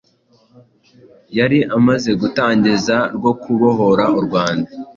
[1.37, 4.69] yari amaze gutangiza rwo kubohora u Rwanda.